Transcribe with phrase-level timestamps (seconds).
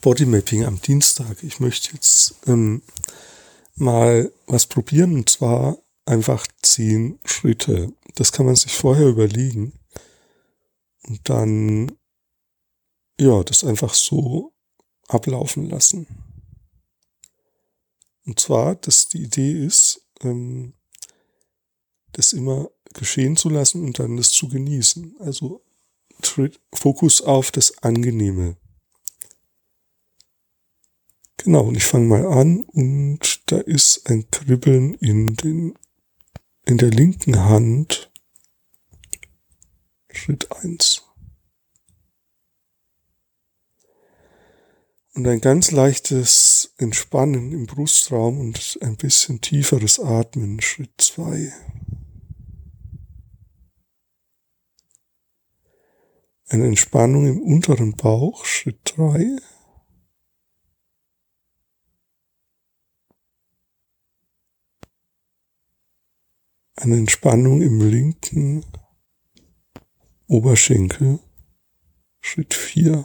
[0.00, 1.42] Bodymapping am Dienstag.
[1.42, 2.82] Ich möchte jetzt ähm,
[3.74, 7.92] mal was probieren und zwar einfach zehn Schritte.
[8.14, 9.72] Das kann man sich vorher überlegen
[11.02, 11.92] und dann
[13.20, 14.52] ja das einfach so
[15.08, 16.06] ablaufen lassen.
[18.24, 20.74] Und zwar, dass die Idee ist, ähm,
[22.12, 25.16] das immer geschehen zu lassen und dann das zu genießen.
[25.20, 25.62] Also
[26.74, 28.56] Fokus auf das Angenehme.
[31.38, 35.74] Genau, und ich fange mal an und da ist ein Kribbeln in den,
[36.66, 38.10] in der linken Hand.
[40.10, 41.08] Schritt eins
[45.18, 51.52] Und ein ganz leichtes Entspannen im Brustraum und ein bisschen tieferes Atmen, Schritt zwei.
[56.48, 59.38] Eine Entspannung im unteren Bauch, Schritt drei.
[66.80, 68.64] Eine Entspannung im linken
[70.28, 71.18] Oberschenkel,
[72.20, 73.04] Schritt vier.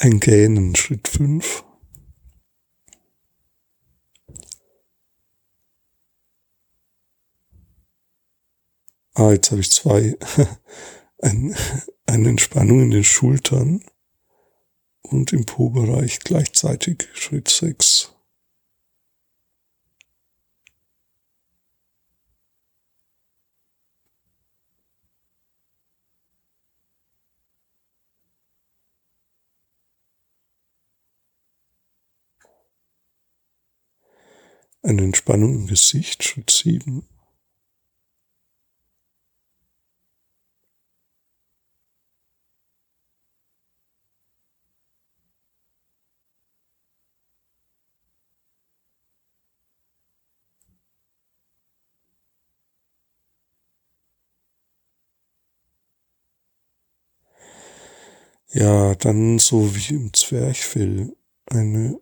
[0.00, 1.62] Ein Gähnen, Schritt fünf.
[9.12, 10.16] Ah, jetzt habe ich zwei.
[11.18, 11.54] Ein,
[12.06, 13.84] eine Entspannung in den Schultern
[15.02, 17.08] und im Po-Bereich gleichzeitig.
[17.14, 18.14] Schritt 6.
[34.82, 37.06] Eine Entspannung im Gesicht, Schritt 7.
[58.52, 61.14] Ja, dann so wie im Zwerchfell
[61.46, 62.00] eine,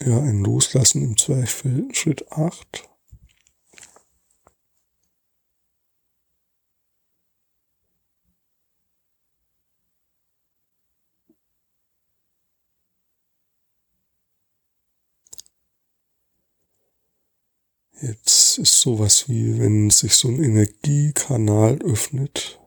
[0.00, 2.88] ja, ein Loslassen im Zwerchfell, Schritt 8.
[18.00, 22.60] Jetzt ist sowas wie, wenn sich so ein Energiekanal öffnet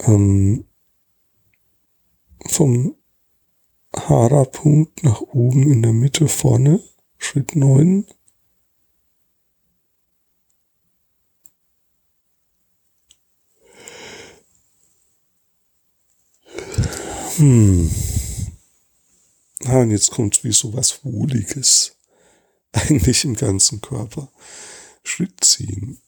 [0.00, 0.64] ähm,
[2.46, 2.94] vom
[3.94, 6.82] Hara-Punkt nach oben in der Mitte vorne,
[7.18, 8.06] Schritt 9.
[17.36, 17.90] Hm.
[19.64, 21.96] Ah, und jetzt kommt wie so was Wohliges.
[22.72, 24.30] Eigentlich im ganzen Körper.
[25.04, 26.00] Schritt 10.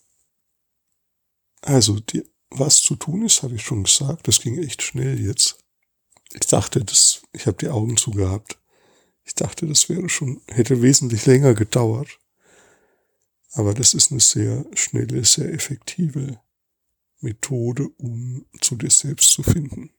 [1.63, 4.29] Also die was zu tun ist, habe ich schon gesagt.
[4.29, 5.59] Das ging echt schnell jetzt.
[6.33, 8.59] Ich dachte, das, ich habe die Augen zugehabt.
[9.25, 12.19] Ich dachte, das wäre schon, hätte wesentlich länger gedauert.
[13.53, 16.41] Aber das ist eine sehr schnelle, sehr effektive
[17.21, 19.91] Methode, um zu dir selbst zu finden.